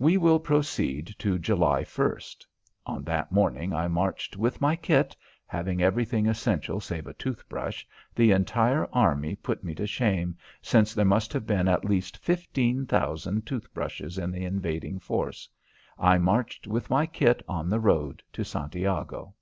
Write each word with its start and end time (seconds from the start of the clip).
We 0.00 0.16
will 0.16 0.40
proceed 0.40 1.14
to 1.20 1.38
July 1.38 1.84
1st. 1.84 2.44
On 2.86 3.04
that 3.04 3.30
morning 3.30 3.72
I 3.72 3.86
marched 3.86 4.36
with 4.36 4.60
my 4.60 4.74
kit 4.74 5.16
having 5.46 5.80
everything 5.80 6.26
essential 6.26 6.80
save 6.80 7.06
a 7.06 7.14
tooth 7.14 7.48
brush 7.48 7.86
the 8.16 8.32
entire 8.32 8.88
army 8.92 9.36
put 9.36 9.62
me 9.62 9.72
to 9.76 9.86
shame, 9.86 10.36
since 10.60 10.92
there 10.92 11.04
must 11.04 11.32
have 11.34 11.46
been 11.46 11.68
at 11.68 11.84
least 11.84 12.16
fifteen 12.18 12.84
thousand 12.84 13.46
tooth 13.46 13.72
brushes 13.72 14.18
in 14.18 14.32
the 14.32 14.44
invading 14.44 14.98
force 14.98 15.48
I 16.00 16.18
marched 16.18 16.66
with 16.66 16.90
my 16.90 17.06
kit 17.06 17.40
on 17.46 17.70
the 17.70 17.78
road 17.78 18.24
to 18.32 18.42
Santiago. 18.44 19.36